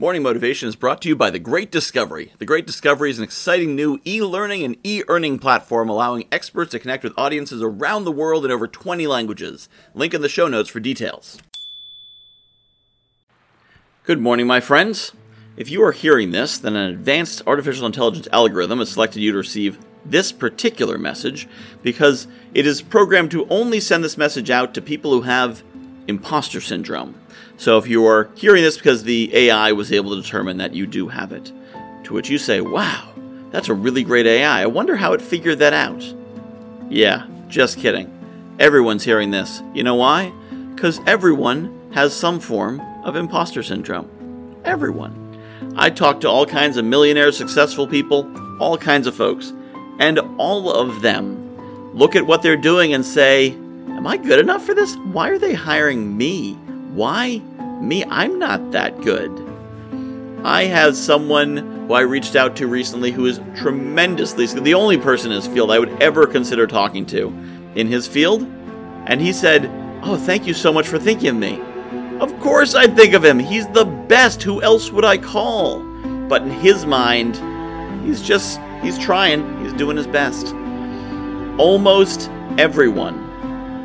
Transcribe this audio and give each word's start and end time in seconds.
Morning 0.00 0.22
Motivation 0.22 0.66
is 0.66 0.76
brought 0.76 1.02
to 1.02 1.10
you 1.10 1.14
by 1.14 1.28
The 1.28 1.38
Great 1.38 1.70
Discovery. 1.70 2.32
The 2.38 2.46
Great 2.46 2.66
Discovery 2.66 3.10
is 3.10 3.18
an 3.18 3.24
exciting 3.24 3.76
new 3.76 4.00
e 4.06 4.22
learning 4.22 4.62
and 4.62 4.78
e 4.82 5.02
earning 5.08 5.38
platform 5.38 5.90
allowing 5.90 6.26
experts 6.32 6.70
to 6.70 6.78
connect 6.78 7.04
with 7.04 7.12
audiences 7.18 7.62
around 7.62 8.04
the 8.04 8.10
world 8.10 8.46
in 8.46 8.50
over 8.50 8.66
20 8.66 9.06
languages. 9.06 9.68
Link 9.92 10.14
in 10.14 10.22
the 10.22 10.28
show 10.30 10.48
notes 10.48 10.70
for 10.70 10.80
details. 10.80 11.36
Good 14.04 14.22
morning, 14.22 14.46
my 14.46 14.58
friends. 14.58 15.12
If 15.58 15.70
you 15.70 15.84
are 15.84 15.92
hearing 15.92 16.30
this, 16.30 16.56
then 16.56 16.76
an 16.76 16.90
advanced 16.90 17.42
artificial 17.46 17.84
intelligence 17.84 18.26
algorithm 18.32 18.78
has 18.78 18.92
selected 18.92 19.20
you 19.20 19.32
to 19.32 19.36
receive 19.36 19.78
this 20.02 20.32
particular 20.32 20.96
message 20.96 21.46
because 21.82 22.26
it 22.54 22.66
is 22.66 22.80
programmed 22.80 23.32
to 23.32 23.46
only 23.50 23.80
send 23.80 24.02
this 24.02 24.16
message 24.16 24.48
out 24.48 24.72
to 24.72 24.80
people 24.80 25.12
who 25.12 25.22
have 25.22 25.62
imposter 26.10 26.60
syndrome. 26.60 27.14
So 27.56 27.78
if 27.78 27.86
you 27.88 28.06
are 28.06 28.28
hearing 28.34 28.62
this 28.62 28.76
because 28.76 29.04
the 29.04 29.34
AI 29.34 29.72
was 29.72 29.90
able 29.92 30.14
to 30.14 30.20
determine 30.20 30.58
that 30.58 30.74
you 30.74 30.86
do 30.86 31.08
have 31.08 31.32
it, 31.32 31.50
to 32.04 32.12
which 32.12 32.28
you 32.28 32.36
say, 32.36 32.60
wow, 32.60 33.08
that's 33.50 33.70
a 33.70 33.74
really 33.74 34.04
great 34.04 34.26
AI. 34.26 34.62
I 34.62 34.66
wonder 34.66 34.96
how 34.96 35.14
it 35.14 35.22
figured 35.22 35.58
that 35.60 35.72
out. 35.72 36.04
Yeah, 36.90 37.26
just 37.48 37.78
kidding. 37.78 38.12
Everyone's 38.58 39.04
hearing 39.04 39.30
this. 39.30 39.62
You 39.74 39.82
know 39.82 39.94
why? 39.94 40.32
Because 40.74 41.00
everyone 41.06 41.90
has 41.92 42.14
some 42.14 42.40
form 42.40 42.80
of 43.04 43.16
imposter 43.16 43.62
syndrome. 43.62 44.60
Everyone. 44.64 45.16
I 45.76 45.90
talk 45.90 46.20
to 46.20 46.28
all 46.28 46.46
kinds 46.46 46.76
of 46.76 46.84
millionaires, 46.84 47.36
successful 47.36 47.86
people, 47.86 48.30
all 48.60 48.76
kinds 48.76 49.06
of 49.06 49.14
folks, 49.14 49.52
and 49.98 50.18
all 50.38 50.70
of 50.70 51.02
them 51.02 51.94
look 51.94 52.16
at 52.16 52.26
what 52.26 52.42
they're 52.42 52.56
doing 52.56 52.94
and 52.94 53.04
say, 53.04 53.56
Am 54.00 54.06
I 54.06 54.16
good 54.16 54.38
enough 54.38 54.64
for 54.64 54.72
this? 54.72 54.96
Why 54.96 55.28
are 55.28 55.38
they 55.38 55.52
hiring 55.52 56.16
me? 56.16 56.54
Why 56.94 57.42
me, 57.82 58.02
I'm 58.06 58.38
not 58.38 58.70
that 58.70 58.98
good. 59.02 59.30
I 60.42 60.64
have 60.64 60.96
someone 60.96 61.58
who 61.58 61.92
I 61.92 62.00
reached 62.00 62.34
out 62.34 62.56
to 62.56 62.66
recently 62.66 63.10
who 63.10 63.26
is 63.26 63.42
tremendously 63.54 64.46
the 64.46 64.72
only 64.72 64.96
person 64.96 65.30
in 65.30 65.36
his 65.36 65.46
field 65.46 65.70
I 65.70 65.78
would 65.78 66.02
ever 66.02 66.26
consider 66.26 66.66
talking 66.66 67.04
to 67.08 67.26
in 67.74 67.88
his 67.88 68.08
field. 68.08 68.40
And 69.04 69.20
he 69.20 69.34
said, 69.34 69.70
Oh, 70.02 70.16
thank 70.16 70.46
you 70.46 70.54
so 70.54 70.72
much 70.72 70.88
for 70.88 70.98
thinking 70.98 71.28
of 71.28 71.36
me. 71.36 71.60
Of 72.20 72.40
course 72.40 72.74
I'd 72.74 72.96
think 72.96 73.12
of 73.12 73.22
him. 73.22 73.38
He's 73.38 73.68
the 73.68 73.84
best. 73.84 74.42
Who 74.42 74.62
else 74.62 74.90
would 74.90 75.04
I 75.04 75.18
call? 75.18 75.80
But 76.26 76.40
in 76.40 76.50
his 76.50 76.86
mind, 76.86 77.36
he's 78.06 78.22
just, 78.22 78.60
he's 78.80 78.98
trying. 78.98 79.62
He's 79.62 79.74
doing 79.74 79.98
his 79.98 80.06
best. 80.06 80.54
Almost 81.58 82.30
everyone 82.56 83.29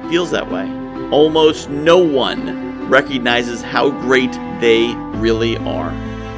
feels 0.10 0.32
that 0.32 0.50
way. 0.50 0.70
Almost 1.12 1.70
no 1.70 1.98
one 1.98 2.90
recognizes 2.90 3.62
how 3.62 3.90
great 3.90 4.32
they 4.60 4.94
really 5.18 5.58
are. 5.58 5.90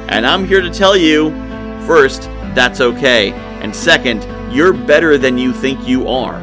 And 0.08 0.26
I'm 0.26 0.46
here 0.46 0.60
to 0.60 0.70
tell 0.70 0.96
you 0.96 1.30
first, 1.86 2.22
that's 2.54 2.80
okay. 2.80 3.32
And 3.32 3.74
second, 3.74 4.26
you're 4.52 4.72
better 4.72 5.18
than 5.18 5.36
you 5.36 5.52
think 5.52 5.86
you 5.86 6.08
are. 6.08 6.40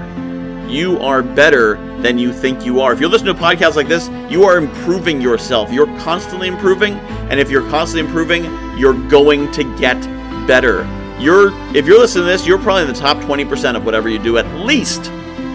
You 0.67 0.99
are 0.99 1.23
better 1.23 1.75
than 2.01 2.17
you 2.17 2.33
think 2.33 2.65
you 2.65 2.81
are. 2.81 2.93
If 2.93 2.99
you're 2.99 3.09
listening 3.09 3.35
to 3.35 3.41
podcasts 3.41 3.75
like 3.75 3.87
this, 3.87 4.09
you 4.31 4.43
are 4.43 4.57
improving 4.57 5.21
yourself. 5.21 5.71
You're 5.71 5.87
constantly 5.99 6.47
improving, 6.47 6.93
and 7.29 7.39
if 7.39 7.49
you're 7.49 7.67
constantly 7.69 8.07
improving, 8.07 8.45
you're 8.77 8.93
going 9.09 9.51
to 9.53 9.63
get 9.77 9.99
better. 10.47 10.83
You're 11.19 11.51
if 11.75 11.85
you're 11.87 11.99
listening 11.99 12.25
to 12.25 12.31
this, 12.31 12.45
you're 12.45 12.59
probably 12.59 12.83
in 12.83 12.87
the 12.87 12.99
top 12.99 13.17
20% 13.17 13.75
of 13.75 13.85
whatever 13.85 14.09
you 14.09 14.19
do 14.19 14.37
at 14.37 14.45
least, 14.65 15.09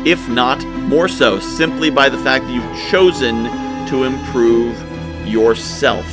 if 0.06 0.28
not 0.28 0.58
more 0.82 1.08
so, 1.08 1.38
simply 1.38 1.90
by 1.90 2.08
the 2.08 2.18
fact 2.18 2.44
that 2.46 2.52
you've 2.52 2.90
chosen 2.90 3.44
to 3.88 4.04
improve 4.04 4.76
yourself. 5.26 6.06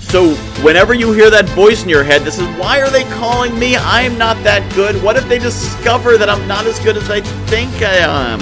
So, 0.00 0.34
whenever 0.62 0.92
you 0.92 1.12
hear 1.12 1.30
that 1.30 1.46
voice 1.50 1.82
in 1.82 1.88
your 1.88 2.04
head 2.04 2.20
this 2.22 2.38
is 2.38 2.46
Why 2.58 2.82
are 2.82 2.90
they 2.90 3.04
calling 3.04 3.58
me? 3.58 3.76
I'm 3.76 4.18
not 4.18 4.36
that 4.44 4.70
good. 4.74 5.02
What 5.02 5.16
if 5.16 5.26
they 5.26 5.38
discover 5.38 6.18
that 6.18 6.28
I'm 6.28 6.46
not 6.46 6.66
as 6.66 6.78
good 6.80 6.98
as 6.98 7.08
I 7.08 7.22
think 7.48 7.70
I 7.80 7.96
am? 7.96 8.40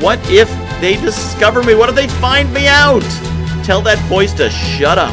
What 0.00 0.18
if 0.30 0.48
they 0.80 0.96
discover 0.96 1.62
me? 1.62 1.74
What 1.74 1.90
if 1.90 1.94
they 1.94 2.08
find 2.08 2.52
me 2.54 2.68
out? 2.68 3.04
Tell 3.64 3.82
that 3.82 3.98
voice 4.08 4.32
to 4.34 4.48
shut 4.50 4.98
up. 4.98 5.12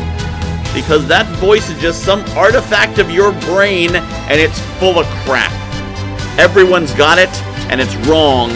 Because 0.73 1.05
that 1.09 1.25
voice 1.39 1.69
is 1.69 1.77
just 1.81 2.05
some 2.05 2.21
artifact 2.37 2.97
of 2.97 3.11
your 3.11 3.33
brain 3.41 3.95
and 3.95 4.39
it's 4.39 4.59
full 4.79 4.97
of 4.97 5.05
crap. 5.25 5.51
Everyone's 6.39 6.93
got 6.93 7.19
it 7.19 7.29
and 7.71 7.79
it's 7.81 7.95
wrong 8.07 8.51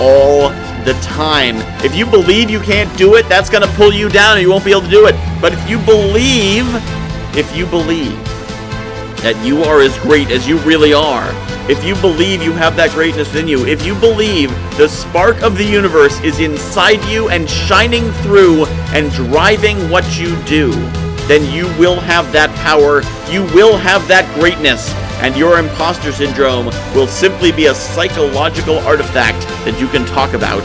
all 0.00 0.48
the 0.84 0.94
time. 1.02 1.56
If 1.84 1.94
you 1.94 2.06
believe 2.06 2.48
you 2.48 2.60
can't 2.60 2.96
do 2.96 3.16
it, 3.16 3.28
that's 3.28 3.50
going 3.50 3.62
to 3.62 3.74
pull 3.74 3.92
you 3.92 4.08
down 4.08 4.38
and 4.38 4.42
you 4.42 4.50
won't 4.50 4.64
be 4.64 4.70
able 4.70 4.82
to 4.82 4.90
do 4.90 5.06
it. 5.06 5.14
But 5.40 5.52
if 5.52 5.68
you 5.68 5.78
believe, 5.80 6.64
if 7.36 7.54
you 7.54 7.66
believe 7.66 8.16
that 9.22 9.38
you 9.44 9.62
are 9.62 9.80
as 9.80 9.96
great 9.98 10.30
as 10.30 10.48
you 10.48 10.56
really 10.58 10.94
are, 10.94 11.30
if 11.70 11.84
you 11.84 11.94
believe 11.96 12.42
you 12.42 12.52
have 12.52 12.74
that 12.76 12.90
greatness 12.90 13.34
in 13.34 13.46
you, 13.46 13.66
if 13.66 13.84
you 13.84 13.94
believe 13.94 14.50
the 14.76 14.88
spark 14.88 15.42
of 15.42 15.58
the 15.58 15.64
universe 15.64 16.18
is 16.20 16.40
inside 16.40 17.04
you 17.04 17.28
and 17.28 17.48
shining 17.48 18.10
through 18.22 18.64
and 18.94 19.12
driving 19.12 19.90
what 19.90 20.18
you 20.18 20.34
do, 20.44 20.70
then 21.28 21.44
you 21.52 21.66
will 21.78 22.00
have 22.00 22.32
that 22.32 22.50
power, 22.56 23.02
you 23.30 23.44
will 23.54 23.76
have 23.76 24.08
that 24.08 24.26
greatness, 24.34 24.90
and 25.20 25.36
your 25.36 25.58
imposter 25.58 26.12
syndrome 26.12 26.66
will 26.94 27.06
simply 27.06 27.52
be 27.52 27.66
a 27.66 27.74
psychological 27.74 28.78
artifact 28.80 29.40
that 29.64 29.78
you 29.78 29.86
can 29.88 30.06
talk 30.06 30.32
about 30.32 30.64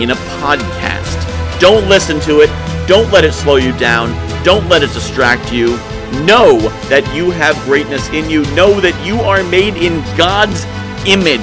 in 0.00 0.10
a 0.10 0.14
podcast. 0.40 1.60
Don't 1.60 1.88
listen 1.88 2.18
to 2.20 2.40
it. 2.40 2.48
Don't 2.88 3.12
let 3.12 3.24
it 3.24 3.32
slow 3.32 3.56
you 3.56 3.76
down. 3.78 4.08
Don't 4.42 4.66
let 4.68 4.82
it 4.82 4.92
distract 4.94 5.52
you. 5.52 5.76
Know 6.24 6.58
that 6.88 7.08
you 7.14 7.30
have 7.30 7.54
greatness 7.64 8.08
in 8.08 8.30
you. 8.30 8.42
Know 8.54 8.80
that 8.80 8.96
you 9.06 9.20
are 9.20 9.44
made 9.44 9.76
in 9.76 10.00
God's 10.16 10.64
image. 11.06 11.40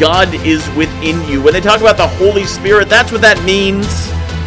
God 0.00 0.32
is 0.46 0.66
within 0.74 1.22
you. 1.28 1.42
When 1.42 1.52
they 1.52 1.60
talk 1.60 1.80
about 1.80 1.98
the 1.98 2.08
Holy 2.08 2.44
Spirit, 2.44 2.88
that's 2.88 3.12
what 3.12 3.20
that 3.20 3.42
means. 3.44 3.86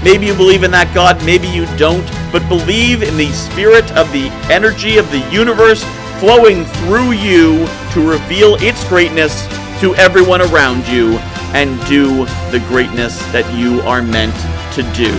Maybe 0.04 0.26
you 0.26 0.34
believe 0.34 0.64
in 0.64 0.72
that 0.72 0.92
God, 0.94 1.24
maybe 1.24 1.48
you 1.48 1.66
don't, 1.78 2.04
but 2.34 2.42
believe 2.50 3.04
in 3.04 3.16
the 3.16 3.32
spirit 3.32 3.90
of 3.94 4.12
the 4.12 4.28
energy 4.52 4.98
of 4.98 5.10
the 5.12 5.20
universe 5.32 5.86
flowing 6.24 6.64
through 6.64 7.12
you 7.12 7.68
to 7.92 8.10
reveal 8.10 8.56
its 8.62 8.82
greatness 8.88 9.46
to 9.82 9.94
everyone 9.96 10.42
around 10.42 10.88
you 10.88 11.18
and 11.54 11.78
do 11.86 12.24
the 12.50 12.64
greatness 12.70 13.20
that 13.34 13.44
you 13.60 13.82
are 13.82 14.02
meant 14.02 14.34
to 14.74 14.84
do. 14.96 15.12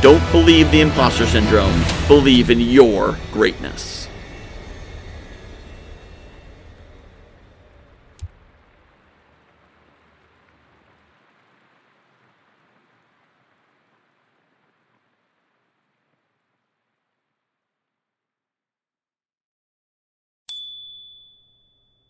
Don't 0.00 0.24
believe 0.30 0.70
the 0.70 0.82
imposter 0.82 1.26
syndrome, 1.26 1.82
believe 2.06 2.48
in 2.48 2.60
your 2.60 3.18
greatness. 3.32 3.99